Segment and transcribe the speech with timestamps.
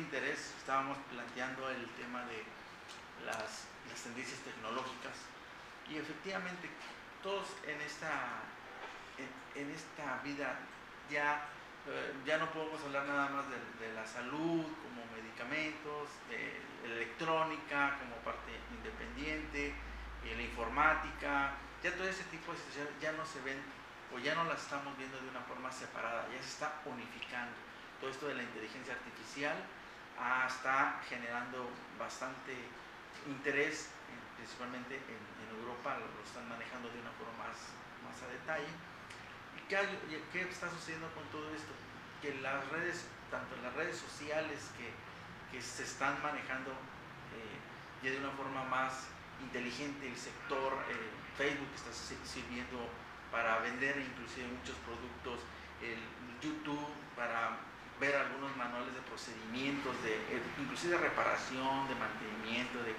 [0.00, 0.54] interés.
[0.58, 2.44] Estábamos planteando el tema de
[3.24, 3.68] las,
[4.02, 5.12] tendencias tecnológicas
[5.90, 6.70] y efectivamente
[7.22, 8.40] todos en esta
[9.54, 10.56] en, esta vida
[11.10, 11.44] ya,
[11.86, 18.16] eh, ya no podemos hablar nada más de, la salud como medicamentos, de electrónica como
[18.24, 19.74] parte independiente,
[20.24, 23.58] y la informática, ya todo ese tipo de situaciones ya no se ven
[24.14, 27.52] o ya no las estamos viendo de una forma separada, ya se está unificando.
[28.00, 29.56] Todo esto de la inteligencia artificial
[30.60, 32.52] está generando bastante
[33.26, 33.88] interés,
[34.36, 37.58] principalmente en, Europa, lo, están manejando de una forma más,
[38.06, 38.70] más a detalle.
[39.68, 41.72] ¿Qué, está sucediendo con todo esto?
[42.22, 44.90] Que las redes, tanto las redes sociales que,
[45.60, 47.58] se están manejando eh,
[48.02, 49.08] ya de una forma más
[49.42, 52.88] inteligente, el sector eh, Facebook está sirviendo
[53.32, 55.40] para vender inclusive muchos productos,
[55.82, 55.98] el
[56.40, 57.58] YouTube para
[58.00, 62.96] ver algunos manuales de procedimientos, de, eh, inclusive de reparación, de mantenimiento, de,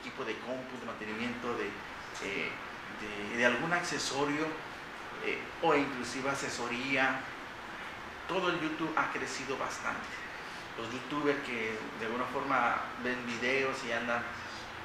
[0.00, 1.68] equipo de compu, de mantenimiento de,
[3.36, 4.48] de algún accesorio
[5.24, 7.20] eh, o inclusive asesoría.
[8.28, 10.08] Todo el YouTube ha crecido bastante.
[10.76, 14.22] Los youtubers que de alguna forma ven videos y andan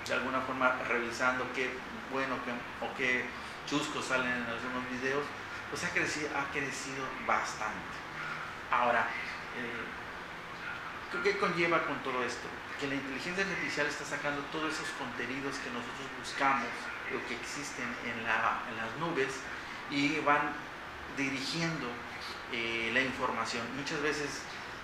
[0.05, 1.69] de alguna forma revisando qué
[2.11, 2.35] bueno
[2.81, 3.25] o qué
[3.67, 5.23] chuscos salen en algunos videos,
[5.69, 8.08] pues ha crecido, ha crecido bastante.
[8.71, 9.07] Ahora,
[9.57, 12.47] eh, ¿qué conlleva con todo esto?
[12.79, 16.69] Que la inteligencia artificial está sacando todos esos contenidos que nosotros buscamos,
[17.11, 19.41] lo que existen en, en las nubes,
[19.89, 20.53] y van
[21.17, 21.87] dirigiendo
[22.53, 23.63] eh, la información.
[23.75, 24.41] Muchas veces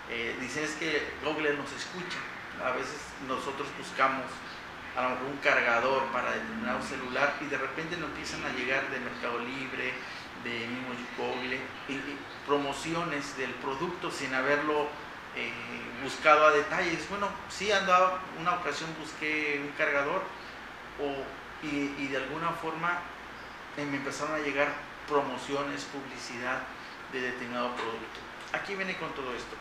[0.09, 2.17] eh, dicen es que Google nos escucha.
[2.63, 4.25] A veces nosotros buscamos
[4.96, 8.90] a lo mejor un cargador para determinado celular y de repente nos empiezan a llegar
[8.90, 9.94] de Mercado Libre,
[10.44, 11.59] de mismo Google,
[11.90, 12.00] y,
[12.46, 14.88] promociones del producto sin haberlo
[15.35, 15.51] eh,
[16.03, 17.09] buscado a detalles.
[17.09, 20.22] Bueno, sí andaba, una ocasión busqué un cargador
[21.01, 23.00] o, y, de alguna forma
[23.78, 24.69] me empezaron a llegar
[25.07, 26.59] promociones, publicidad
[27.12, 28.19] de determinado producto.
[28.53, 29.56] Aquí viene con todo esto.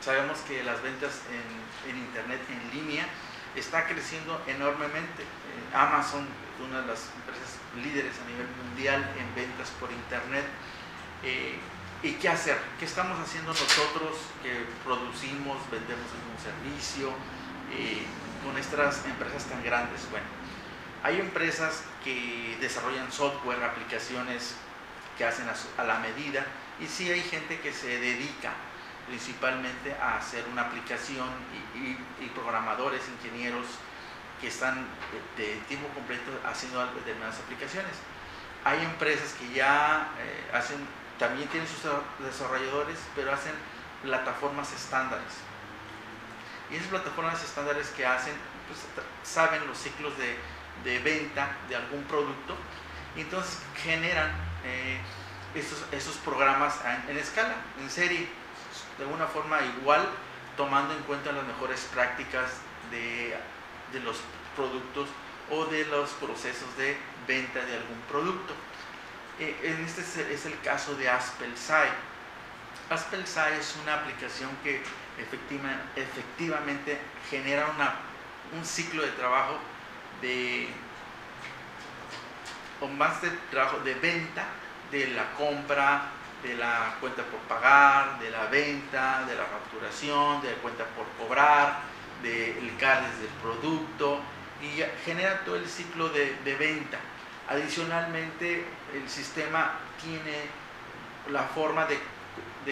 [0.00, 3.06] Sabemos que las ventas en, Internet en línea
[3.56, 5.22] está creciendo enormemente.
[5.22, 6.26] Eh, Amazon,
[6.68, 10.44] una de las empresas líderes a nivel mundial en ventas por Internet.
[11.22, 11.58] Eh,
[12.02, 12.58] ¿Y qué hacer?
[12.78, 17.08] ¿Qué estamos haciendo nosotros que producimos, vendemos algún servicio
[17.72, 18.04] eh,
[18.44, 20.02] con estas empresas tan grandes?
[20.10, 20.26] Bueno,
[21.02, 24.56] hay empresas que desarrollan software, aplicaciones
[25.16, 26.44] que hacen a, la medida
[26.80, 28.52] y sí hay gente que se dedica
[29.06, 31.28] principalmente a hacer una aplicación
[31.74, 33.66] y, programadores, ingenieros
[34.40, 34.86] que están
[35.36, 37.92] de, tiempo completo haciendo determinadas aplicaciones.
[38.64, 40.78] Hay empresas que ya eh, hacen,
[41.18, 41.80] también tienen sus
[42.24, 43.52] desarrolladores, pero hacen
[44.02, 45.34] plataformas estándares.
[46.70, 48.34] Y esas plataformas estándares que hacen,
[48.66, 48.80] pues
[49.22, 52.56] saben los ciclos de, venta de algún producto
[53.16, 54.30] y entonces generan
[54.64, 54.98] eh,
[55.54, 58.28] esos, programas en, escala, en serie,
[58.98, 60.08] de una forma igual,
[60.56, 62.50] tomando en cuenta las mejores prácticas
[62.90, 63.36] de,
[64.00, 64.18] los
[64.56, 65.08] productos
[65.50, 66.96] o de los procesos de
[67.26, 68.54] venta de algún producto.
[69.38, 71.88] Eh, en este es el, caso de Aspelsai.
[72.90, 74.82] Aspelsai es una aplicación que
[75.18, 76.98] efectivamente
[77.30, 77.66] genera
[78.56, 79.58] un ciclo de trabajo
[80.20, 80.68] de
[82.80, 84.44] o más de trabajo de venta
[84.90, 86.10] de la compra,
[86.42, 91.06] de la cuenta por pagar, de la venta, de la facturación, de la cuenta por
[91.18, 91.80] cobrar,
[92.24, 94.20] del CARES del producto
[94.60, 96.98] y genera todo el ciclo de, venta.
[97.48, 99.72] Adicionalmente, el sistema
[100.02, 100.48] tiene
[101.30, 101.98] la forma de,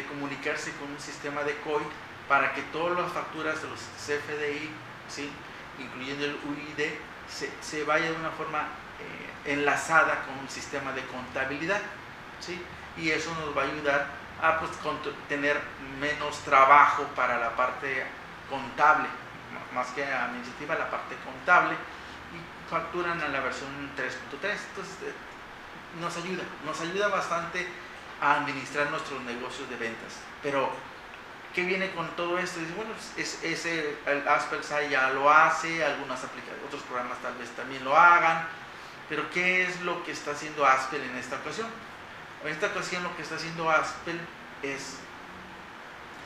[0.09, 1.85] comunicarse con un sistema de COI
[2.29, 4.71] para que todas las facturas de los CFDI,
[5.09, 5.31] ¿sí?
[5.79, 6.87] incluyendo el UID,
[7.29, 8.69] se, se vaya de una forma
[9.01, 11.81] eh, enlazada con un sistema de contabilidad.
[12.41, 12.61] ¿sí?
[12.97, 14.07] Y eso nos va a ayudar
[14.41, 14.73] a pues,
[15.29, 15.61] tener
[16.01, 18.05] menos trabajo para la parte
[18.51, 19.09] contable,
[19.75, 24.09] más que administrativa, la parte contable, y facturan a la versión 3.3.
[24.41, 25.13] Entonces, eh,
[26.01, 27.67] nos ayuda, nos ayuda bastante
[28.21, 30.19] a administrar nuestros negocios de ventas.
[30.43, 30.71] Pero,
[31.55, 32.61] ¿qué viene con todo esto?
[32.77, 36.21] Bueno, pues, es, ese, el Asperger ya lo hace, algunas
[36.67, 38.47] otros programas tal vez también lo hagan,
[39.09, 41.69] pero ¿qué es lo que está haciendo Asper en esta ocasión?
[42.45, 44.21] En esta ocasión lo que está haciendo Aspel
[44.63, 44.97] es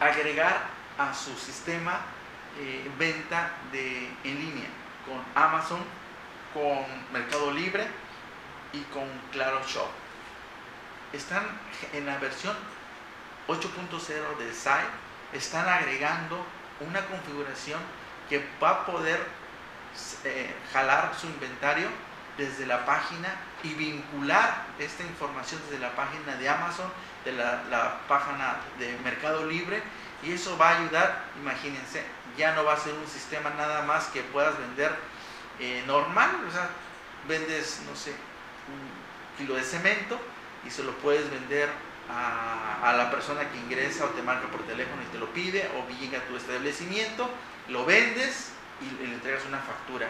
[0.01, 0.69] agregar
[0.99, 2.01] a su sistema
[2.59, 4.69] eh, venta de, en línea
[5.07, 5.81] con Amazon,
[6.53, 7.87] con Mercado Libre
[8.73, 9.89] y con Claro Shop.
[11.13, 11.45] Están
[11.93, 12.55] en la versión
[13.49, 14.91] 8.0 del site,
[15.33, 16.45] están agregando
[16.81, 17.81] una configuración
[18.29, 19.21] que va a poder
[20.25, 21.89] eh, jalar su inventario
[22.37, 26.91] desde la página y vincular esta información desde la página de Amazon,
[27.25, 29.83] de la, página de Mercado Libre,
[30.27, 32.03] y eso va a ayudar, imagínense,
[32.37, 34.93] ya no va a ser un sistema nada más que puedas vender
[35.61, 36.69] eh, normal, o sea,
[37.29, 40.19] vendes, no sé, un kilo de cemento
[40.67, 41.69] y se lo puedes vender
[42.11, 45.71] a, a, la persona que ingresa o te marca por teléfono y te lo pide,
[45.77, 47.31] o llega a tu establecimiento,
[47.69, 48.51] lo vendes
[48.81, 50.09] y le entregas una factura,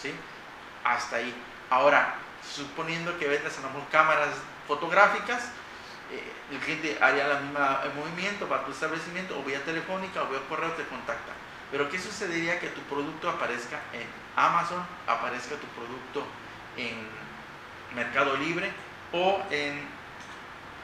[0.00, 0.12] ¿sí?
[0.84, 1.34] Hasta ahí.
[1.70, 4.28] Ahora, suponiendo que vendas a lo mejor cámaras
[4.66, 5.50] fotográficas,
[6.10, 7.60] eh, el cliente haría el mismo
[7.96, 11.32] movimiento, va a tu establecimiento o vía telefónica o vía correo te contacta.
[11.70, 14.06] Pero ¿qué sucedería que tu producto aparezca en
[14.36, 16.24] Amazon, aparezca tu producto
[16.76, 16.96] en
[17.94, 18.72] Mercado Libre
[19.12, 19.86] o en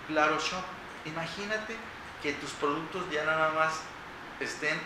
[0.08, 0.64] Claro Shop?
[1.06, 1.76] Imagínate
[2.22, 3.80] que tus productos ya nada más
[4.40, 4.78] estén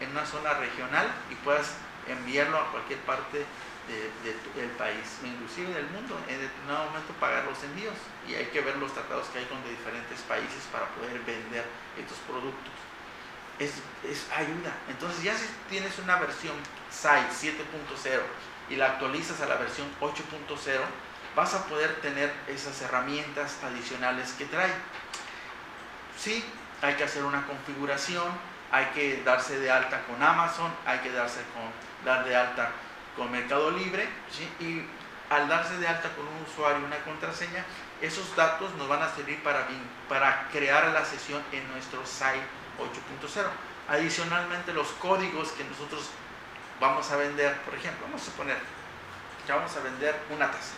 [0.00, 1.76] en una zona regional y puedas
[2.06, 3.44] enviarlo a cualquier parte
[3.88, 7.94] del país, inclusive del mundo, en determinado momento pagar los envíos
[8.28, 11.64] y hay que ver los tratados que hay con de diferentes países para poder vender
[11.98, 12.72] estos productos.
[13.58, 13.72] Es,
[14.04, 14.76] es ayuda.
[14.88, 16.54] Entonces ya si tienes una versión
[16.90, 18.20] SAI 7.0
[18.70, 20.80] y la actualizas a la versión 8.0,
[21.34, 24.72] vas a poder tener esas herramientas adicionales que trae.
[26.16, 26.44] Sí,
[26.82, 28.26] hay que hacer una configuración,
[28.70, 31.64] hay que darse de alta con Amazon, hay que darse con,
[32.04, 32.70] dar de alta
[33.18, 34.08] con Mercado Libre
[34.60, 34.82] y
[35.28, 37.64] al darse de alta con un usuario una contraseña,
[38.00, 39.66] esos datos nos van a servir para,
[40.08, 42.46] para crear la sesión en nuestro site
[42.78, 43.44] 8.0.
[43.88, 46.08] Adicionalmente, los códigos que nosotros
[46.80, 48.56] vamos a vender, por ejemplo, vamos a suponer
[49.44, 50.74] que vamos a vender una taza.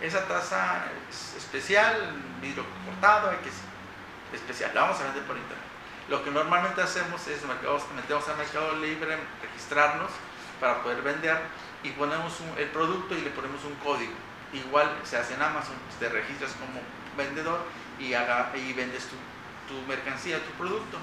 [0.00, 3.50] Esa taza es especial, vidrio cortado, hay que
[4.36, 5.64] especial, la vamos a vender por internet.
[6.08, 10.10] Lo que normalmente hacemos es metemos a Mercado Libre, registrarnos
[10.64, 11.36] para poder vender
[11.82, 14.14] y ponemos el producto y le ponemos un código.
[14.54, 16.80] Igual se hace en Amazon, te registras como
[17.18, 17.60] vendedor
[17.98, 19.06] y, haga, y vendes
[19.68, 20.96] tu, mercancía, tu producto.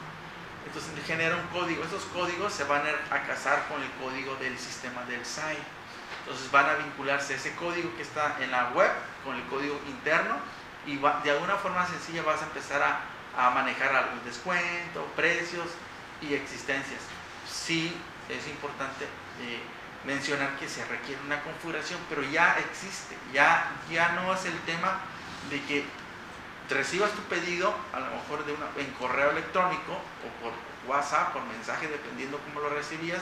[0.65, 1.83] Entonces genera un código.
[1.83, 2.81] Esos códigos se van
[3.11, 5.61] a casar con el código del sistema del site.
[6.23, 8.89] Entonces van a vincularse ese código que está en la web
[9.23, 10.37] con el código interno
[10.87, 13.01] y de alguna forma sencilla vas a empezar a,
[13.37, 15.67] a manejar algún descuento, precios
[16.19, 17.01] y existencias.
[17.47, 17.95] Sí
[18.27, 19.05] es importante
[19.39, 19.61] eh,
[20.05, 24.99] mencionar que se requiere una configuración, pero ya existe, ya, ya no es el tema
[25.49, 25.85] de que
[26.69, 28.43] recibas tu pedido, a lo mejor
[28.77, 30.53] en correo electrónico o por
[30.87, 33.21] WhatsApp, por mensaje, dependiendo cómo lo recibías,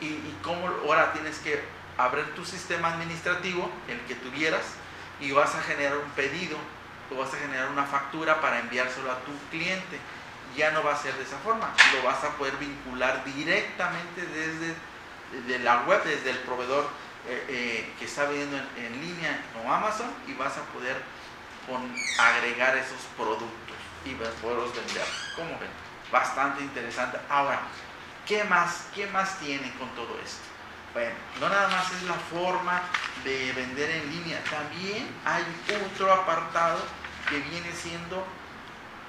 [0.00, 1.62] y, y cómo ahora tienes que
[1.96, 4.64] abrir tu sistema administrativo, el que tuvieras,
[5.20, 6.58] y vas a generar un pedido
[7.10, 9.98] o vas a generar una factura para enviárselo a tu cliente.
[10.56, 14.74] Ya no va a ser de esa forma, lo vas a poder vincular directamente desde
[15.46, 16.88] de la web, desde el proveedor
[17.26, 20.96] eh, eh, que está vendiendo en, línea como Amazon y vas a poder
[22.18, 25.06] agregar esos productos y poderlos vender.
[25.34, 25.70] ¿Cómo ven?
[26.12, 27.18] Bastante interesante.
[27.28, 27.60] Ahora,
[28.26, 30.44] ¿qué más, ¿qué más tiene con todo esto?
[30.92, 32.82] Bueno, no nada más es la forma
[33.24, 35.42] de vender en línea, también hay
[35.92, 36.78] otro apartado
[37.28, 38.24] que viene siendo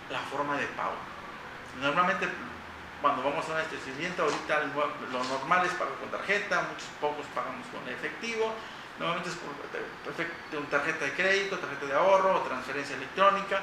[0.10, 0.96] la forma de pago.
[1.79, 2.27] Normalmente
[3.02, 4.64] cuando vamos a un establecimiento, ahorita
[5.12, 8.54] lo normal es pagar con tarjeta, muchos pocos pagamos con efectivo,
[9.00, 13.62] normalmente es con tarjeta de crédito, tarjeta de ahorro o transferencia electrónica,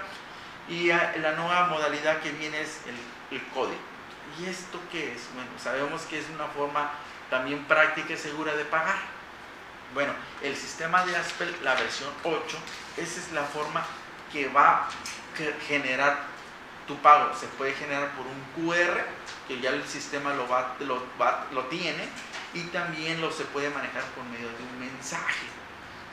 [0.69, 3.81] y la nueva modalidad que viene es el, el código.
[4.39, 5.29] ¿Y esto qué es?
[5.35, 6.91] Bueno, sabemos que es una forma
[7.29, 8.97] también práctica y segura de pagar.
[9.95, 10.13] Bueno,
[10.43, 12.59] el sistema de Aspel, la versión 8,
[12.97, 13.85] esa es la forma
[14.33, 14.89] que va a
[15.67, 16.19] generar
[16.87, 17.35] tu pago.
[17.37, 19.01] Se puede generar por un QR
[19.49, 21.03] que ya el sistema lo, va, lo,
[21.53, 22.09] lo tiene
[22.55, 25.47] y también lo se puede manejar por medio de un mensaje.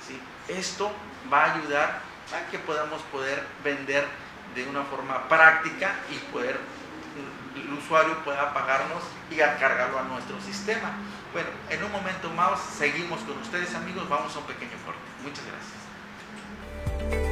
[0.06, 0.20] ¿sí?
[0.48, 0.92] Esto
[1.32, 2.02] va a ayudar
[2.34, 4.06] a que podamos poder vender
[4.56, 6.60] de una forma práctica y poder
[7.56, 10.92] el usuario pueda pagarnos y cargarlo a nuestro sistema.
[11.34, 15.02] Bueno, en un momento más seguimos con ustedes amigos, vamos a un pequeño corte.
[15.24, 17.29] Muchas gracias.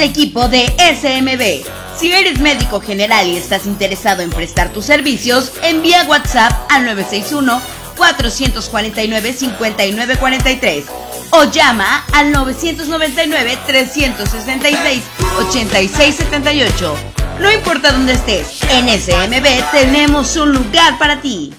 [0.00, 1.98] El equipo de SMB.
[1.98, 7.60] Si eres médico general y estás interesado en prestar tus servicios, envía WhatsApp al 961
[7.96, 10.84] 449 5943
[11.32, 15.02] o llama al 999 366
[15.38, 16.96] 8678.
[17.38, 21.54] No importa dónde estés, en SMB tenemos un lugar para ti.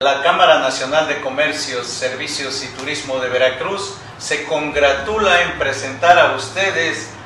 [0.00, 6.34] La Cámara Nacional de Comercios, Servicios y Turismo de Veracruz se congratula en presentar a
[6.34, 7.15] ustedes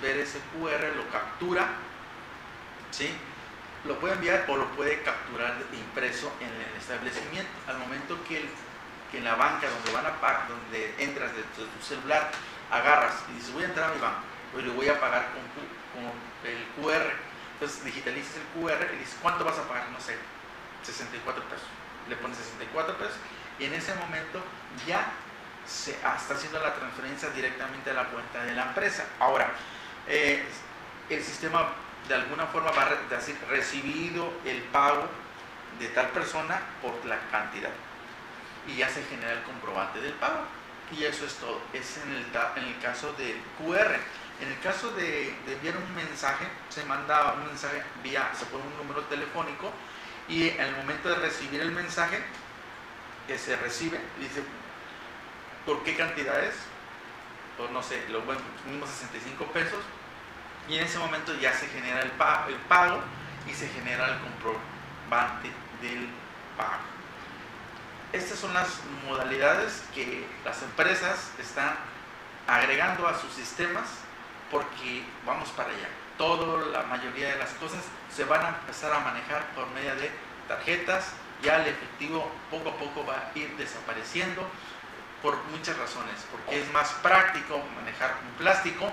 [0.00, 1.68] Ver ese QR, lo captura,
[2.90, 3.10] ¿sí?
[3.84, 7.50] Lo puede enviar o lo puede capturar impreso en el establecimiento.
[7.66, 8.48] Al momento que
[9.12, 12.30] en la banca donde van a pagar, donde entras de tu, celular,
[12.70, 14.22] agarras y dices, voy a entrar a mi banco,
[14.58, 15.42] y voy a pagar con,
[16.48, 17.12] el QR.
[17.54, 19.88] Entonces digitalizas el QR y dices, ¿cuánto vas a pagar?
[19.90, 20.16] No sé,
[20.82, 21.66] 64 pesos.
[22.08, 23.16] Le pones 64 pesos
[23.58, 24.42] y en ese momento
[24.86, 25.06] ya
[25.66, 29.06] se ah, está haciendo la transferencia directamente a la cuenta de la empresa.
[29.20, 29.52] Ahora,
[30.08, 30.42] eh,
[31.08, 31.68] el sistema
[32.08, 35.08] de alguna forma va a decir recibido el pago
[35.78, 37.70] de tal persona por la cantidad
[38.66, 40.44] y ya se genera el comprobante del pago.
[40.96, 41.60] Y eso es todo.
[41.72, 43.96] Es en el, en el caso del QR.
[44.40, 48.76] En el caso de, enviar un mensaje, se manda un mensaje vía, se pone un
[48.76, 49.70] número telefónico
[50.28, 52.18] y en el momento de recibir el mensaje
[53.26, 54.42] que se recibe, dice,
[55.64, 56.42] ¿por qué cantidad
[57.56, 59.80] Pues no sé, lo bueno, mismos 65 pesos.
[60.68, 63.00] Y en ese momento ya se genera el pago, el pago
[63.48, 66.08] y se genera el comprobante del
[66.56, 66.92] pago.
[68.12, 68.68] Estas son las
[69.08, 71.74] modalidades que las empresas están
[72.46, 73.88] agregando a sus sistemas
[74.50, 75.88] porque vamos para allá.
[76.18, 77.80] Toda la mayoría de las cosas
[78.14, 80.10] se van a empezar a manejar por medio de
[80.46, 81.14] tarjetas.
[81.42, 84.46] Ya el efectivo poco a poco va a ir desapareciendo
[85.22, 86.14] por muchas razones.
[86.30, 88.92] Porque es más práctico manejar un plástico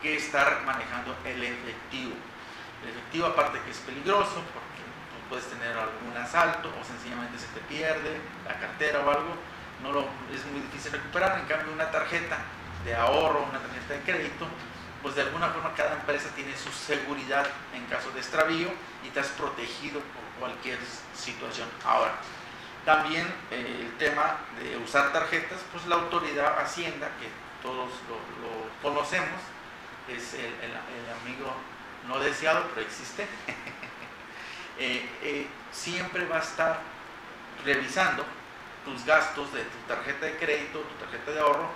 [0.00, 2.14] que estar manejando el efectivo.
[2.82, 4.42] El efectivo aparte que es peligroso
[5.28, 9.34] puedes tener algún asalto o sencillamente se te pierde la cartera o algo,
[9.82, 9.90] no
[10.32, 11.38] es muy difícil recuperar.
[11.40, 12.38] En cambio, una tarjeta
[12.84, 14.46] de ahorro, una tarjeta de crédito,
[15.02, 18.68] pues de alguna forma cada empresa tiene su seguridad en caso de extravío
[19.02, 20.78] y estás protegido por cualquier
[21.14, 21.68] situación.
[21.84, 22.12] Ahora,
[22.84, 27.28] también eh, el tema de usar tarjetas, pues la autoridad Hacienda, que
[27.62, 28.18] todos lo,
[28.82, 29.40] conocemos,
[30.08, 30.72] es el,
[31.22, 31.50] amigo
[32.06, 33.26] no deseado, pero existe.
[34.76, 36.80] Eh, eh, siempre va a estar
[37.64, 38.24] revisando
[38.84, 41.70] tus gastos de tu tarjeta de crédito, tu tarjeta de ahorro,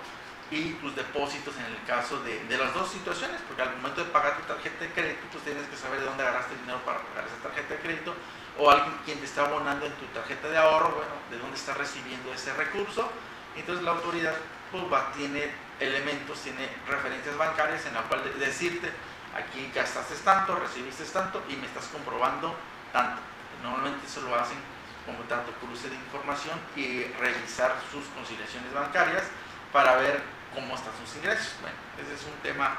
[0.51, 4.11] y tus depósitos en el caso de, de, las dos situaciones, porque al momento de
[4.11, 6.99] pagar tu tarjeta de crédito, pues tienes que saber de dónde agarraste el dinero para
[6.99, 8.15] pagar esa tarjeta de crédito,
[8.59, 11.73] o alguien quien te está abonando en tu tarjeta de ahorro, bueno, de dónde está
[11.73, 13.09] recibiendo ese recurso.
[13.55, 14.35] Entonces la autoridad
[14.71, 14.83] pues,
[15.15, 15.49] tiene
[15.79, 18.91] elementos, tiene referencias bancarias en la cual decirte,
[19.35, 22.53] aquí gastaste tanto, recibiste tanto y me estás comprobando
[22.91, 23.21] tanto.
[23.63, 24.57] Normalmente eso lo hacen
[25.05, 29.23] como tanto cruce de información y revisar sus conciliaciones bancarias
[29.71, 30.21] para ver
[30.53, 31.55] cómo están sus ingresos.
[31.61, 32.77] Bueno, ese es un tema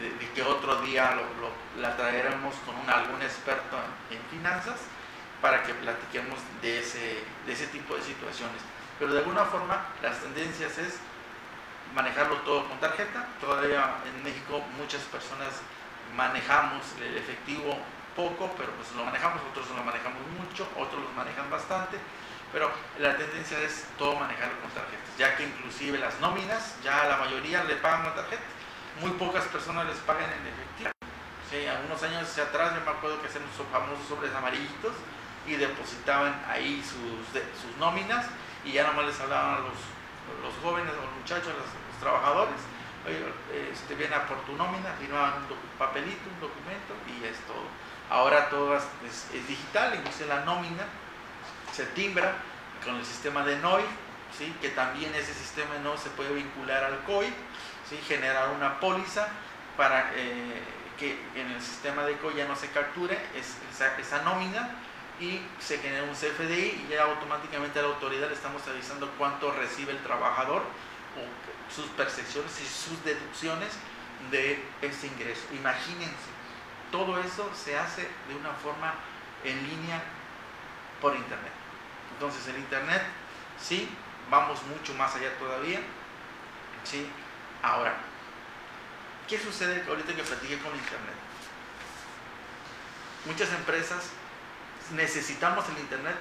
[0.00, 3.76] de, que otro día lo, la traeremos con algún experto
[4.10, 4.80] en, finanzas
[5.42, 8.62] para que platiquemos de ese, de ese tipo de situaciones.
[8.98, 10.98] Pero de alguna forma las tendencias es
[11.94, 13.26] manejarlo todo con tarjeta.
[13.40, 15.60] Todavía en México muchas personas
[16.16, 17.76] manejamos el efectivo
[18.14, 21.96] poco, pero pues lo manejamos, otros lo manejamos mucho, otros lo manejan bastante,
[22.52, 27.16] pero la tendencia es todo manejarlo con tarjetas, ya que inclusive las nóminas, ya la
[27.16, 28.42] mayoría le pagan con tarjeta,
[29.00, 30.90] muy pocas personas les pagan en efectivo.
[31.50, 34.92] Sí, algunos años hacia atrás yo me acuerdo que hacían famosos sobres amarillitos
[35.46, 38.26] y depositaban ahí sus, sus nóminas
[38.64, 39.78] y ya nomás les hablaban a los,
[40.42, 42.56] los jóvenes, a los muchachos, los, trabajadores,
[43.06, 43.22] oye,
[43.70, 47.62] este, viene a por tu nómina, firmaban un papelito, un documento y es todo.
[48.10, 50.82] Ahora todo es, digital, incluso la nómina
[51.72, 52.34] se timbra
[52.84, 53.84] con el sistema de NOI,
[54.36, 54.52] ¿sí?
[54.60, 57.32] que también ese sistema no se puede vincular al COI,
[57.88, 58.00] ¿sí?
[58.08, 59.28] generar una póliza
[59.76, 60.60] para eh,
[60.98, 64.70] que en el sistema de COI ya no se capture esa nómina
[65.20, 69.52] y se genera un CFDI y ya automáticamente a la autoridad le estamos avisando cuánto
[69.52, 73.72] recibe el trabajador o sus percepciones y sus deducciones
[74.30, 75.42] de ese ingreso.
[75.52, 76.30] Imagínense,
[76.90, 78.94] todo eso se hace de una forma
[79.44, 80.02] en línea
[81.00, 81.52] por internet.
[82.14, 83.02] Entonces el internet,
[83.60, 83.88] sí,
[84.30, 85.80] vamos mucho más allá todavía.
[86.84, 87.06] Sí,
[87.62, 87.94] ahora,
[89.28, 91.14] ¿qué sucede ahorita que platiqué con internet?
[93.24, 94.10] Muchas empresas
[94.90, 96.16] necesitamos el internet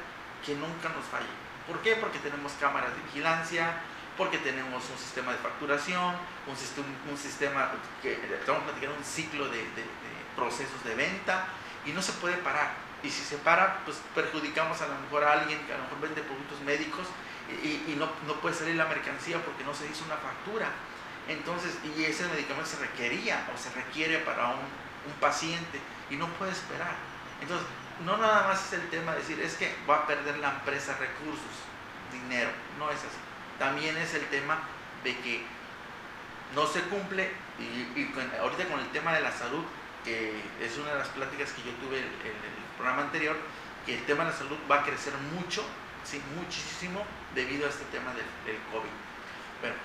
[0.45, 1.29] que nunca nos falle.
[1.67, 1.95] ¿Por qué?
[1.95, 3.81] Porque tenemos cámaras de vigilancia,
[4.17, 6.15] porque tenemos un sistema de facturación,
[6.47, 7.71] un sistema, un sistema
[8.01, 9.65] que estamos platicando un ciclo de
[10.35, 11.45] procesos de venta
[11.85, 12.73] y no se puede parar.
[13.03, 16.01] Y si se para, pues perjudicamos a lo mejor a alguien que a lo mejor
[16.01, 17.07] vende productos médicos
[17.63, 20.69] y, no, no, puede salir la mercancía porque no se hizo una factura.
[21.27, 26.27] Entonces, y ese medicamento se requería o se requiere para un, un paciente y no
[26.33, 26.95] puede esperar.
[27.41, 27.67] Entonces,
[28.05, 30.97] no nada más es el tema de decir, es que va a perder la empresa
[30.97, 31.51] recursos,
[32.11, 33.19] dinero, no es así.
[33.59, 34.59] También es el tema
[35.03, 35.43] de que
[36.55, 37.63] no se cumple y,
[37.99, 39.63] y ahorita con el tema de la salud
[40.03, 43.37] que es una de las pláticas que yo tuve en el, programa anterior,
[43.85, 45.63] que el tema de la salud va a crecer mucho,
[46.03, 48.25] sí, muchísimo, debido a este tema del,
[48.71, 48.89] COVID.
[49.61, 49.75] Bueno,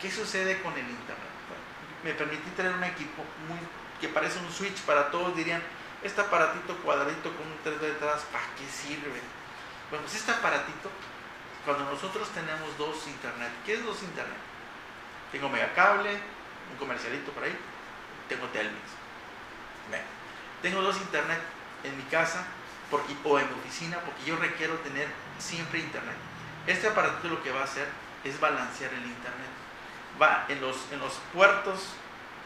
[0.00, 1.30] ¿qué sucede con el Internet?
[2.02, 3.58] me permití tener un equipo muy,
[4.00, 5.62] que parece un switch para todos, dirían,
[6.02, 9.20] este aparatito cuadradito con un 3 detrás, ¿para qué sirve?
[9.90, 10.90] Bueno, pues este aparatito,
[11.64, 14.38] cuando nosotros tenemos dos Internet, ¿qué es dos Internet?
[15.32, 16.10] Tengo megacable,
[16.70, 17.56] un comercialito por ahí,
[18.28, 19.00] tengo Telmex
[20.62, 21.40] tengo dos internet
[21.84, 22.44] en mi casa
[22.90, 25.08] porque, o en mi oficina porque yo requiero tener
[25.38, 26.16] siempre internet.
[26.66, 27.88] Este aparato lo que va a hacer
[28.24, 29.48] es balancear el internet.
[30.20, 31.94] Va en los, en los puertos,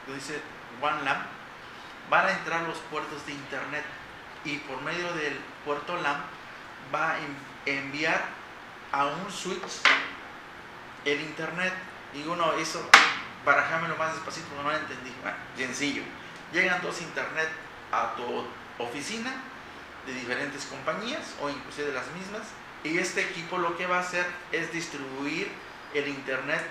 [0.07, 0.40] lo dice
[0.81, 1.19] OneLAM,
[2.11, 3.85] van a entrar los puertos de internet
[4.45, 6.21] y por medio del puerto LAM
[6.95, 7.17] va a
[7.67, 8.25] enviar
[8.93, 9.81] a un switch
[11.05, 11.73] el internet.
[12.14, 12.88] Y uno, eso,
[13.45, 15.12] barajámelo más despacito porque no lo entendí.
[15.23, 16.03] Bueno, sencillo
[16.55, 17.49] llegan dos internet
[17.90, 18.47] a tu
[18.83, 19.33] oficina
[20.07, 22.43] de diferentes compañías o inclusive de las mismas
[22.85, 25.51] y este equipo lo que va a hacer es distribuir
[25.95, 26.62] el internet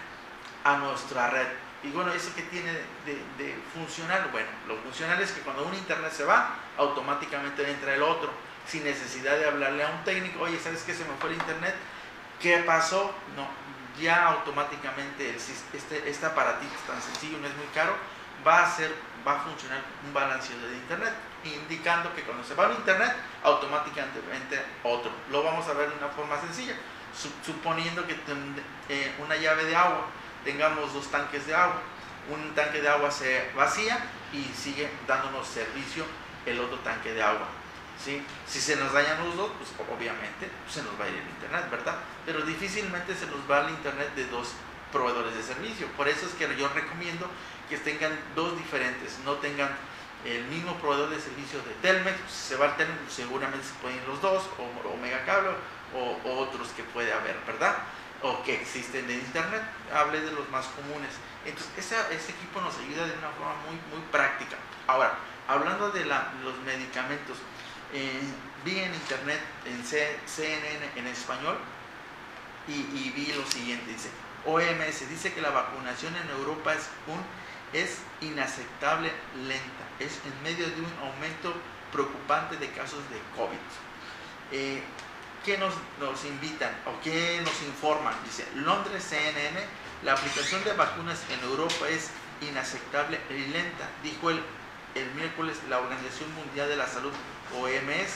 [0.64, 1.48] a nuestra red.
[1.84, 2.72] Y bueno, ¿eso que tiene
[3.06, 4.30] de, funcional?
[4.32, 8.32] Bueno, lo funcional es que cuando un internet se va, automáticamente entra el otro,
[8.66, 11.76] sin necesidad de hablarle a un técnico, oye, ¿sabes qué se me fue el internet?
[12.40, 13.14] ¿Qué pasó?
[13.36, 13.48] No,
[14.02, 17.94] ya automáticamente este, este aparatito tan sencillo, no es muy caro,
[18.46, 18.92] va a ser
[19.26, 24.62] va a funcionar un balanceo de internet, indicando que cuando se va a internet, automáticamente
[24.84, 25.12] otro.
[25.32, 26.76] Lo vamos a ver de una forma sencilla,
[27.46, 28.16] suponiendo que
[28.90, 30.08] eh, una llave de agua,
[30.44, 31.82] tengamos dos tanques de agua,
[32.32, 34.00] un tanque de agua se vacía
[34.32, 36.06] y sigue dándonos servicio
[36.46, 37.48] el otro tanque de agua.
[38.04, 38.22] ¿sí?
[38.48, 41.70] Si se nos dañan los dos, pues obviamente se nos va a ir el internet,
[41.70, 41.96] ¿verdad?
[42.26, 44.54] Pero difícilmente se nos va el internet de dos
[44.92, 45.88] proveedores de servicio.
[45.98, 47.28] Por eso es que yo recomiendo
[47.70, 49.70] que tengan dos diferentes, no tengan
[50.26, 54.00] el mismo proveedor de servicios de Telmex, si se va al Telmex seguramente se pueden
[54.08, 55.50] los dos, o, o Megacable,
[55.94, 57.76] o, o, otros que puede haber, ¿verdad?
[58.24, 59.62] O que existen en Internet.
[59.94, 61.12] Hablé de los más comunes.
[61.46, 64.58] Entonces, ese, equipo nos ayuda de una forma muy, muy práctica.
[64.88, 65.14] Ahora,
[65.48, 67.38] hablando de los medicamentos,
[67.94, 68.22] eh,
[68.66, 71.58] vi en Internet, en CNN en español,
[72.68, 74.10] y, vi lo siguiente, dice,
[74.46, 77.20] OMS dice que la vacunación en Europa es, un,
[77.74, 79.12] es inaceptable
[79.46, 81.54] lenta, es en medio de un aumento
[81.92, 83.58] preocupante de casos de COVID.
[84.54, 84.82] Eh,
[85.44, 88.14] ¿Qué nos, nos invitan o qué nos informan?
[88.24, 89.60] Dice, Londres CNN,
[90.04, 94.42] la aplicación de vacunas en Europa es inaceptable y lenta, dijo el,
[94.96, 97.12] el miércoles la Organización Mundial de la Salud,
[97.60, 98.16] OMS,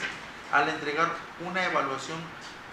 [0.54, 1.10] al entregar
[1.46, 2.18] una evaluación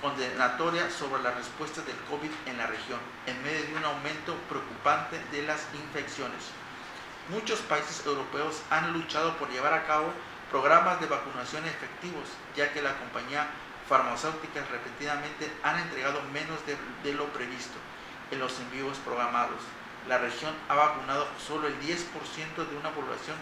[0.01, 5.21] condenatoria sobre la respuesta del COVID en la región, en medio de un aumento preocupante
[5.33, 6.51] de las infecciones.
[7.29, 10.13] Muchos países europeos han luchado por llevar a cabo
[10.51, 13.49] programas de vacunación efectivos, ya que la compañía
[13.89, 17.77] farmacéuticas repetidamente han entregado menos de, lo previsto
[18.31, 19.61] en los envíos programados.
[20.09, 23.37] La región ha vacunado solo el 10% de una población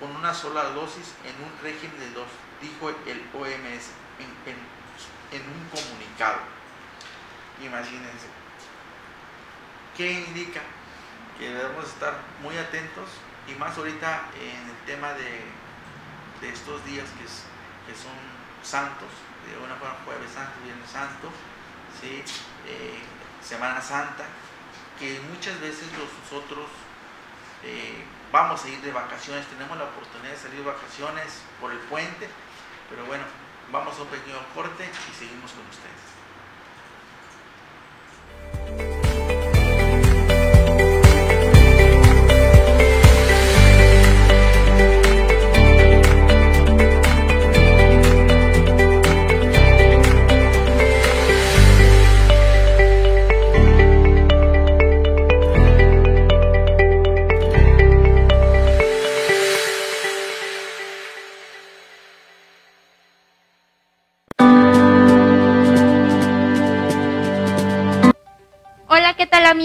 [0.00, 2.28] con una sola dosis en un régimen de dos,
[2.62, 3.90] dijo el OMS
[5.32, 6.38] en, un comunicado.
[7.62, 8.26] Imagínense.
[9.96, 10.60] ¿Qué indica?
[11.38, 13.08] Que debemos estar muy atentos
[13.48, 15.42] y más ahorita en el tema de,
[16.48, 18.14] estos días que, que son
[18.62, 19.08] santos,
[19.46, 21.30] de una forma jueves santo, viernes santo,
[22.00, 22.22] ¿sí?
[22.66, 22.98] Eh,
[23.42, 24.24] Semana Santa,
[24.98, 26.66] que muchas veces nosotros
[27.62, 31.78] eh, vamos a ir de vacaciones, tenemos la oportunidad de salir de vacaciones por el
[31.78, 32.28] puente,
[32.90, 33.24] pero bueno,
[33.72, 36.17] vamos a un pequeño corte y seguimos con ustedes.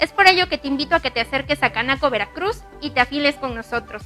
[0.00, 3.00] Es por ello que te invito a que te acerques a Canaco, Veracruz y te
[3.00, 4.02] afiles con nosotros.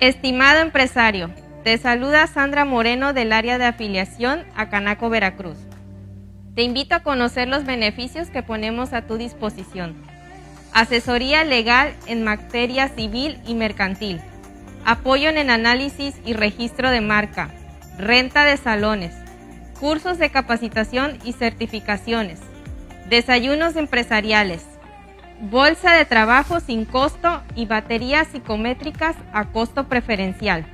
[0.00, 1.30] Estimado empresario,
[1.64, 5.58] te saluda Sandra Moreno del área de afiliación a Canaco Veracruz.
[6.54, 9.94] Te invito a conocer los beneficios que ponemos a tu disposición.
[10.72, 14.20] Asesoría legal en materia civil y mercantil
[14.84, 17.50] apoyo en análisis y registro de marca,
[17.98, 19.14] renta de salones,
[19.78, 22.40] cursos de capacitación y certificaciones,
[23.08, 24.64] desayunos empresariales,
[25.40, 30.66] bolsa de trabajo sin costo y baterías psicométricas a costo preferencial,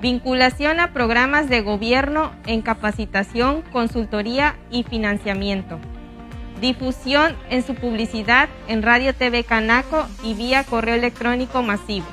[0.00, 5.78] vinculación a programas de gobierno en capacitación, consultoría y financiamiento,
[6.60, 12.06] difusión en su publicidad en Radio TV Canaco y vía correo electrónico masivo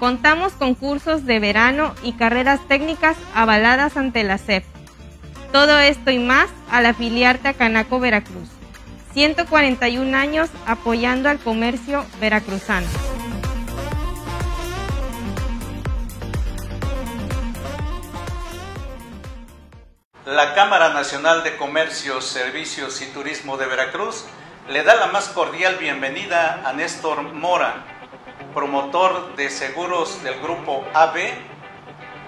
[0.00, 4.64] Contamos con cursos de verano y carreras técnicas avaladas ante la SEP.
[5.52, 8.48] Todo esto y más al afiliarte a Canaco Veracruz.
[9.12, 12.86] 141 años apoyando al comercio veracruzano.
[20.30, 24.24] la Cámara Nacional de Comercios, Servicios y Turismo de Veracruz
[24.68, 27.89] le da la más cordial bienvenida a Néstor Mora,
[28.54, 31.20] promotor de seguros del grupo AB,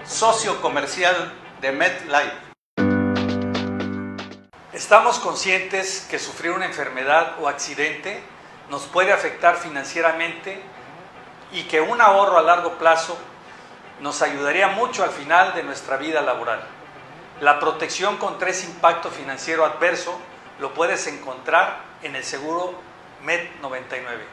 [0.05, 2.53] socio comercial de MedLife.
[4.71, 8.23] Estamos conscientes que sufrir una enfermedad o accidente
[8.69, 10.61] nos puede afectar financieramente
[11.51, 13.17] y que un ahorro a largo plazo
[13.99, 16.63] nos ayudaría mucho al final de nuestra vida laboral.
[17.41, 20.17] La protección contra ese impacto financiero adverso
[20.59, 22.73] lo puedes encontrar en el seguro
[23.23, 24.32] MED 99.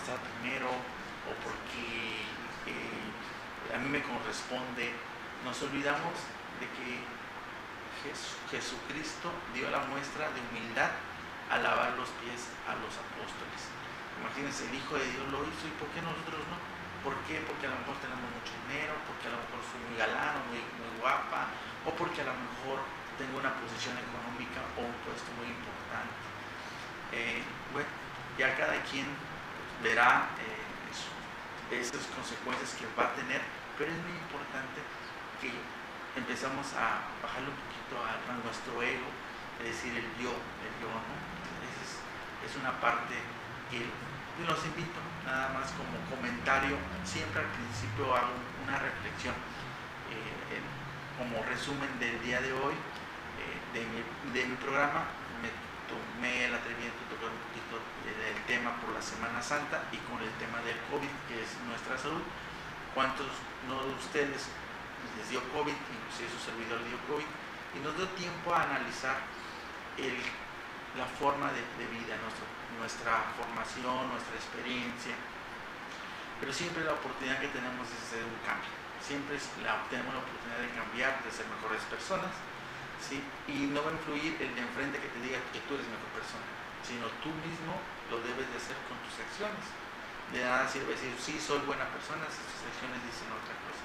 [0.00, 2.24] Pasar primero, o porque
[2.64, 4.96] eh, a mí me corresponde,
[5.44, 6.16] nos olvidamos
[6.60, 7.04] de que
[8.00, 10.88] Jes- Jesucristo dio la muestra de humildad
[11.52, 13.60] al lavar los pies a los apóstoles.
[14.24, 16.56] Imagínense, el Hijo de Dios lo hizo y ¿por qué nosotros no?
[17.04, 17.40] ¿Por qué?
[17.44, 20.42] Porque a lo mejor tenemos mucho dinero, porque a lo mejor soy muy galán o
[20.52, 21.48] muy, muy guapa,
[21.84, 22.80] o porque a lo mejor
[23.16, 26.16] tengo una posición económica o un puesto muy importante.
[27.12, 27.40] Eh,
[27.72, 27.88] bueno,
[28.36, 29.08] ya cada quien
[29.82, 33.40] verá eh, esas consecuencias que va a tener,
[33.78, 34.82] pero es muy importante
[35.40, 35.54] que
[36.18, 39.06] empezamos a bajarle un poquito a, a nuestro ego,
[39.62, 41.14] es decir, el yo, el yo, ¿no?
[41.62, 42.02] Es,
[42.42, 43.14] es una parte
[43.70, 43.86] que
[44.44, 48.34] los invito, nada más como comentario, siempre al principio hago
[48.66, 49.34] una reflexión,
[50.10, 50.58] eh,
[51.18, 54.00] como resumen del día de hoy, eh, de, mi,
[54.32, 55.04] de mi programa,
[55.90, 59.98] tomé el atrevimiento de tocar un poquito el, el tema por la Semana Santa y
[60.06, 62.22] con el tema del COVID, que es nuestra salud.
[62.94, 64.46] ¿Cuántos de ustedes
[65.18, 67.28] les dio COVID, inclusive su servidor dio COVID,
[67.74, 69.18] y nos dio tiempo a analizar
[70.96, 72.16] la forma de, vida,
[72.78, 75.14] nuestra formación, nuestra experiencia,
[76.40, 79.44] pero siempre la oportunidad que tenemos es hacer un cambio, siempre es
[79.92, 82.32] tenemos la oportunidad de cambiar, de ser mejores personas,
[83.48, 86.12] y no va a influir el de enfrente que te diga que tú eres mejor
[86.14, 86.46] persona,
[86.84, 87.74] sino tú mismo
[88.12, 89.64] lo debes de hacer con tus acciones.
[90.30, 93.82] De nada sirve decir, sí, soy buena persona si tus acciones dicen otra cosa.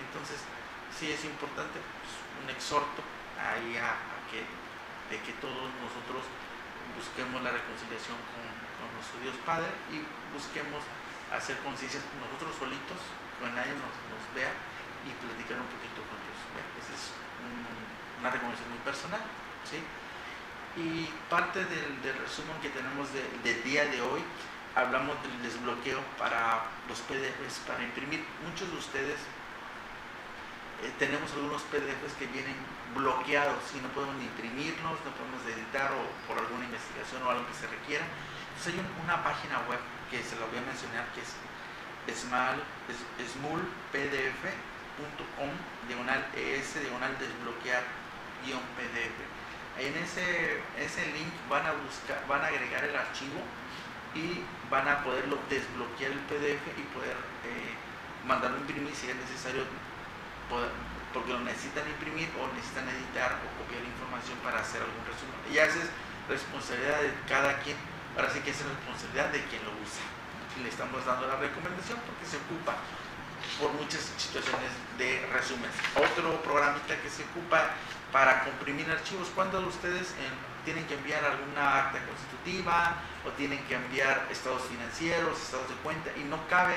[0.00, 0.40] Entonces,
[0.88, 3.04] sí es importante pues, un exhorto
[3.36, 3.98] ahí a,
[4.30, 4.46] que,
[5.12, 6.24] de que todos nosotros
[6.96, 8.46] busquemos la reconciliación con,
[8.82, 10.02] nuestro Dios Padre y
[10.34, 10.82] busquemos
[11.30, 12.98] hacer conciencia nosotros solitos,
[13.38, 13.94] que nadie nos,
[14.34, 14.50] vea
[15.06, 16.38] y platicar un poquito con Dios.
[16.82, 17.14] Esa es
[18.22, 19.20] una recomendación muy personal.
[19.68, 19.82] ¿sí?
[20.80, 24.22] Y parte del, resumen que tenemos de- del día de hoy,
[24.74, 28.24] hablamos del desbloqueo para los PDFs, para imprimir.
[28.48, 29.18] Muchos de ustedes
[30.82, 32.56] eh, tenemos algunos PDFs que vienen
[32.96, 37.46] bloqueados y no podemos ni imprimirlos, no podemos editar o por alguna investigación o algo
[37.46, 38.04] que se requiera.
[38.56, 39.78] Entonces hay un- una página web
[40.10, 41.36] que se la voy a mencionar que es
[44.12, 45.50] smallpdf.com
[45.88, 47.82] diagonal es diagonal desbloquear
[48.50, 49.18] pdf.
[49.78, 53.40] En ese, ese link van a buscar, van a agregar el archivo
[54.14, 57.72] y van a poderlo desbloquear el PDF y poder eh,
[58.26, 59.64] mandarlo a imprimir si es necesario
[61.12, 65.36] porque lo necesitan imprimir o necesitan editar o copiar información para hacer algún resumen.
[65.48, 65.88] Y esa es
[66.28, 67.76] responsabilidad de cada quien,
[68.16, 70.04] ahora sí que es responsabilidad de quien lo usa.
[70.56, 72.76] Y le estamos dando la recomendación porque se ocupa
[73.60, 75.70] por muchas situaciones de resumen.
[75.96, 77.70] Otro programita que se ocupa
[78.12, 80.30] para comprimir archivos, cuando ustedes eh,
[80.64, 86.10] tienen que enviar alguna acta constitutiva o tienen que enviar estados financieros, estados de cuenta
[86.16, 86.74] y no cabe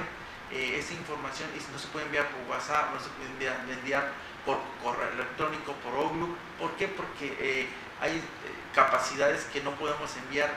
[0.52, 3.30] eh, esa información y no se puede enviar por WhatsApp, no se puede
[3.74, 4.12] enviar,
[4.46, 6.38] por correo electrónico, por Outlook.
[6.60, 6.88] ¿Por qué?
[6.88, 7.68] Porque eh,
[8.00, 8.22] hay
[8.76, 10.54] capacidades que no podemos enviar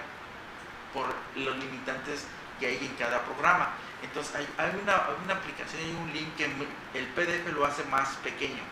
[0.92, 2.26] por los limitantes
[2.60, 3.70] que hay en cada programa.
[4.02, 4.46] Entonces hay,
[4.82, 4.96] una,
[5.34, 6.44] aplicación y un link que
[6.98, 8.62] el PDF lo hace más pequeño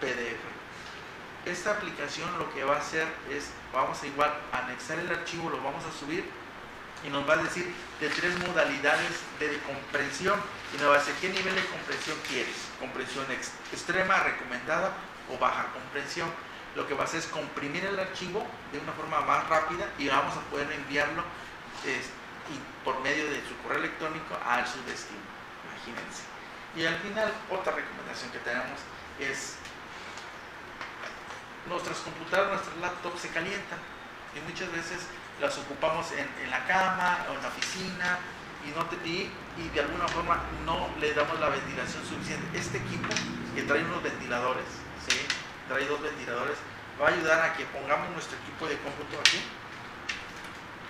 [0.00, 0.40] PDF.
[1.46, 5.62] Esta aplicación lo que va a hacer es, vamos a igual anexar el archivo, lo
[5.62, 6.24] vamos a subir
[7.06, 10.40] y nos va a decir de tres modalidades de comprensión
[10.74, 13.26] y nos va a decir qué nivel de comprensión quieres, comprensión
[13.72, 14.92] extrema, recomendada
[15.30, 16.28] o baja comprensión.
[16.76, 20.08] Lo que va a hacer es comprimir el archivo de una forma más rápida y
[20.08, 21.22] vamos a poder enviarlo
[21.84, 25.20] y por medio de su correo electrónico a su destino,
[25.64, 26.22] imagínense.
[26.76, 28.80] Y al final, otra recomendación que tenemos
[29.18, 29.56] es
[31.68, 33.78] nuestras computadoras, nuestras laptops se calientan
[34.34, 35.06] y muchas veces
[35.40, 38.18] las ocupamos en, la cama o en la oficina
[39.04, 42.58] y, de alguna forma no le damos la ventilación suficiente.
[42.58, 43.08] Este equipo
[43.54, 44.64] que trae unos ventiladores,
[45.68, 46.58] trae dos ventiladores,
[47.00, 49.40] va a ayudar a que pongamos nuestro equipo de cómputo aquí.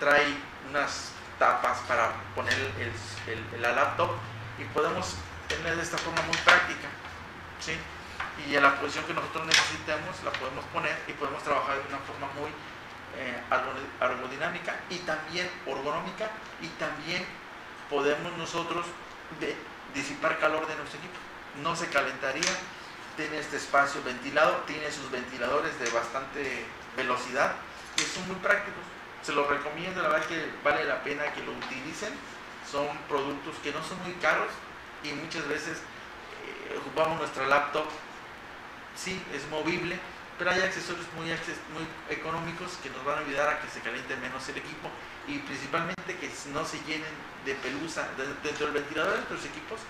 [0.01, 0.35] Trae
[0.69, 4.11] unas tapas para poner el, la laptop
[4.59, 5.17] y podemos
[5.49, 6.89] tener de esta forma muy práctica.
[8.47, 11.99] Y en la posición que nosotros necesitemos la podemos poner y podemos trabajar de una
[11.99, 12.51] forma muy
[13.17, 13.43] eh,
[14.01, 16.31] aerodinámica y también ergonómica
[16.63, 17.27] y también
[17.91, 18.87] podemos nosotros
[19.95, 21.19] disipar calor de nuestro equipo.
[21.63, 22.51] No se calentaría,
[23.17, 26.65] tiene este espacio ventilado, tiene sus ventiladores de bastante
[26.97, 27.57] velocidad
[27.97, 28.83] y son muy prácticos.
[29.23, 32.15] Se los recomiendo, la verdad que vale la pena que lo utilicen.
[32.71, 34.49] Son productos que no son muy caros
[35.03, 37.85] y muchas veces eh, ocupamos nuestra laptop.
[38.95, 39.99] Sí, es movible,
[40.39, 41.29] pero hay accesorios muy,
[42.09, 44.89] económicos que nos van a ayudar a que se caliente menos el equipo
[45.27, 47.11] y principalmente que no se llenen
[47.45, 48.09] de pelusa.
[48.17, 49.81] Dentro del ventilador de nuestros equipos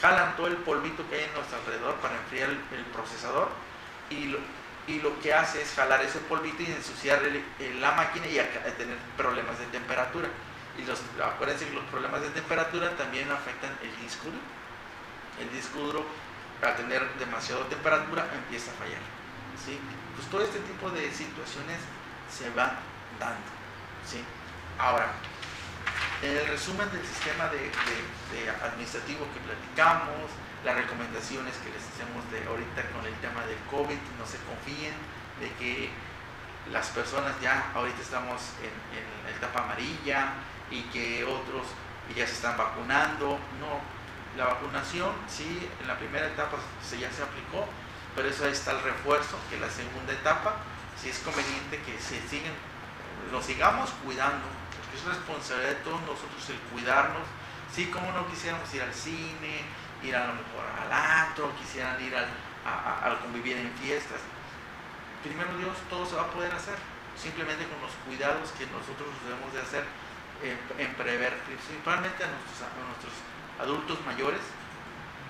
[0.00, 3.50] jalan todo el polvito que hay en nuestro alrededor para enfriar el, procesador
[4.08, 4.38] y lo,
[4.86, 7.20] y lo, que hace es jalar ese polvito y ensuciar
[7.80, 8.38] la máquina y
[8.78, 10.28] tener problemas de temperatura.
[10.78, 14.38] Y los, acuérdense que los problemas de temperatura también afectan el disco duro.
[15.42, 16.06] El disco duro
[16.62, 19.17] al tener demasiada temperatura empieza a fallar
[20.14, 21.78] pues todo este tipo de situaciones
[22.30, 22.72] se van
[23.18, 23.50] dando,
[24.06, 24.22] ¿sí?
[24.78, 25.12] Ahora,
[26.22, 30.30] en el resumen del sistema administrativo que platicamos,
[30.64, 34.94] las recomendaciones que les hacemos de ahorita con el tema del COVID, no se confíen
[35.40, 35.90] de que
[36.72, 38.74] las personas ya, ahorita estamos en,
[39.24, 40.32] la etapa amarilla
[40.70, 41.66] y que otros
[42.14, 43.38] ya se están vacunando.
[43.60, 43.80] No,
[44.36, 47.68] la vacunación, sí, en la primera etapa se, ya se aplicó,
[48.18, 50.56] pero eso está el refuerzo, que la segunda etapa,
[51.00, 52.18] si es conveniente que se
[53.30, 54.42] nos sigamos cuidando,
[54.74, 57.22] porque es responsabilidad de todos nosotros el cuidarnos,
[57.70, 59.62] sí, como no quisiéramos ir al cine,
[60.02, 62.26] ir a lo mejor al antro, quisieran ir al,
[62.66, 64.18] a, convivir en fiestas.
[65.22, 66.74] Primero Dios, todo se va a poder hacer,
[67.14, 69.86] simplemente con los cuidados que nosotros debemos de hacer
[70.42, 73.14] en prever, principalmente a nuestros
[73.62, 74.42] adultos mayores,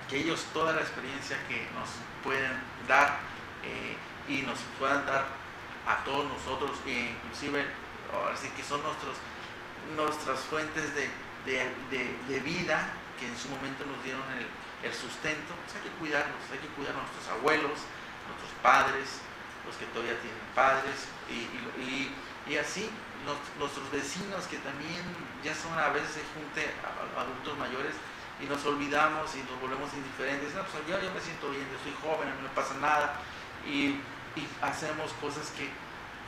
[0.09, 1.89] que ellos toda la experiencia que nos
[2.25, 2.53] pueden
[2.87, 3.19] dar
[3.63, 3.97] eh,
[4.29, 5.27] y nos puedan dar
[5.87, 7.65] a todos nosotros, e inclusive
[8.33, 9.17] así que son nuestros,
[9.97, 11.09] nuestras fuentes de,
[12.45, 14.47] vida que en su momento nos dieron el,
[14.95, 17.77] sustento, pues hay que cuidarnos, hay que cuidar a nuestros abuelos,
[18.31, 19.21] nuestros padres,
[19.67, 22.89] los que todavía tienen padres, y, así
[23.59, 25.05] nuestros vecinos que también
[25.45, 26.65] ya son a veces junte
[27.13, 27.93] adultos mayores,
[28.41, 30.55] y nos olvidamos y nos volvemos indiferentes.
[30.55, 33.19] No, pues yo, me siento bien, yo soy joven, a mí no pasa nada
[33.67, 34.01] y,
[34.63, 35.67] hacemos cosas que,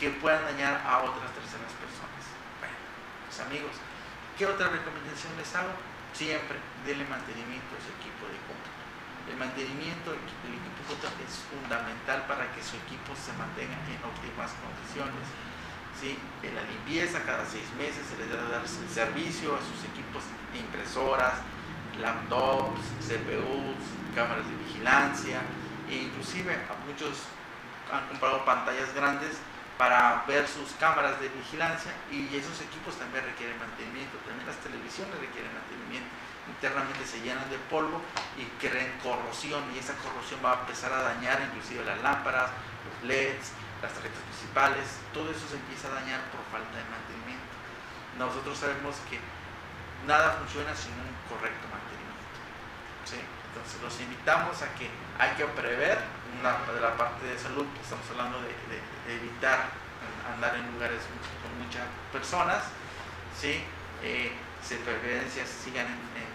[0.03, 2.23] que, puedan dañar a otras terceras personas.
[2.59, 2.75] Bueno,
[3.23, 3.75] pues amigos,
[4.35, 5.71] ¿qué otra recomendación les hago?
[6.11, 8.83] Siempre denle mantenimiento a su equipo de cómputo.
[9.31, 14.51] El mantenimiento del equipo de es fundamental para que su equipo se mantenga en óptimas
[14.59, 15.23] condiciones.
[15.95, 16.19] ¿Sí?
[16.43, 20.27] En la limpieza cada seis meses se les debe dar el servicio a sus equipos
[20.51, 21.47] impresoras,
[21.99, 23.83] laptops, CPUs,
[24.15, 25.41] cámaras de vigilancia
[25.89, 27.27] e inclusive a muchos
[27.91, 29.39] han comprado pantallas grandes
[29.77, 35.17] para ver sus cámaras de vigilancia y esos equipos también requieren mantenimiento, también las televisiones
[35.19, 36.11] requieren mantenimiento,
[36.53, 38.03] internamente se llenan de polvo
[38.37, 42.53] y crean corrosión y esa corrosión va a empezar a dañar inclusive las lámparas,
[42.85, 44.85] los LEDs, las tarjetas principales,
[45.17, 47.57] todo eso se empieza a dañar por falta de mantenimiento.
[48.21, 49.17] Nosotros sabemos que
[50.07, 52.39] nada funciona sin un correcto mantenimiento.
[53.51, 54.89] Entonces los invitamos a que
[55.19, 55.99] hay que prever
[56.41, 58.55] de la parte de salud, estamos hablando de,
[59.13, 59.69] evitar
[60.33, 61.03] andar en lugares
[61.43, 62.63] con muchas personas,
[63.37, 63.61] ¿sí?
[64.03, 64.33] Eh,
[64.63, 66.31] se preferencias sigan en,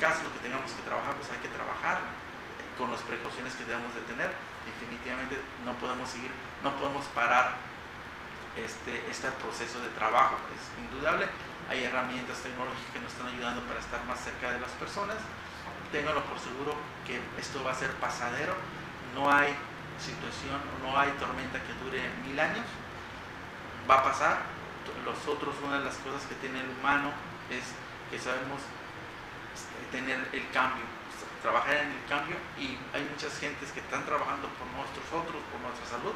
[0.00, 2.02] caso lo que tengamos que trabajar, pues hay que trabajar
[2.76, 4.34] con las precauciones que debemos de tener.
[4.66, 6.30] Definitivamente no podemos seguir,
[6.64, 7.54] no podemos parar
[8.58, 11.28] este, este proceso de trabajo, es indudable.
[11.72, 15.16] Hay herramientas tecnológicas que nos están ayudando para estar más cerca de las personas.
[15.88, 16.76] Ténganlo por seguro
[17.08, 18.52] que esto va a ser pasadero.
[19.16, 19.56] No hay
[19.96, 22.68] situación, no hay tormenta que dure mil años.
[23.88, 24.44] Va a pasar.
[25.00, 27.08] Los otros, una de las cosas que tiene el humano
[27.48, 27.64] es
[28.12, 28.60] que sabemos
[29.90, 30.84] tener el cambio,
[31.40, 35.60] trabajar en el cambio y hay muchas gentes que están trabajando por nosotros otros, por
[35.64, 36.12] nuestra salud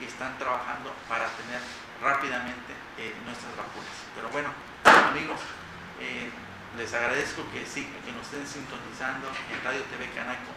[0.00, 1.64] y están trabajando para tener
[2.02, 3.96] rápidamente eh, nuestras vacunas.
[4.14, 4.67] Pero bueno,
[5.08, 5.40] amigos,
[6.00, 6.28] eh,
[6.76, 10.52] les agradezco que sí, que nos estén sintonizando en Radio TV Canaco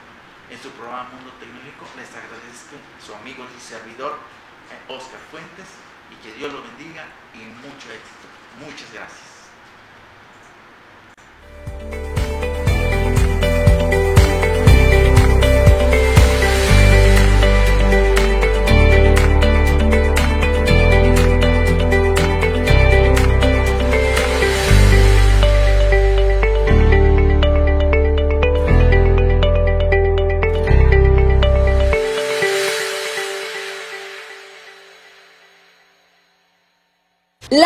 [0.49, 1.87] en su programa Mundo Tecnológico.
[1.95, 4.19] Les agradezco su amigo y servidor
[4.87, 5.67] Oscar Fuentes
[6.11, 8.27] y que Dios lo bendiga y mucho éxito.
[8.59, 9.30] Muchas gracias.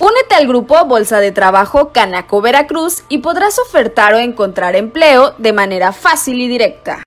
[0.00, 5.52] Únete al grupo Bolsa de Trabajo Canaco Veracruz y podrás ofertar o encontrar empleo de
[5.52, 7.02] manera fácil y directa.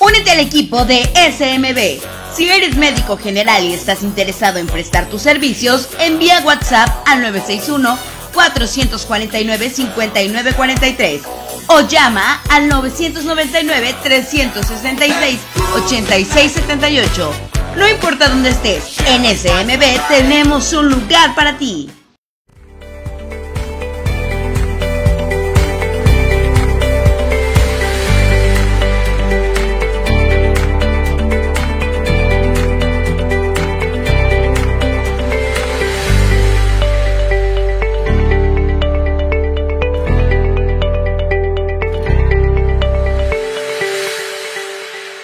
[0.00, 2.34] Únete al equipo de SMB.
[2.34, 7.96] Si eres médico general y estás interesado en prestar tus servicios, envía WhatsApp al 961
[8.34, 11.22] 449 5943
[11.68, 15.38] o llama al 999 366
[15.76, 17.32] 8678.
[17.76, 21.88] No importa dónde estés, en SMB tenemos un lugar para ti.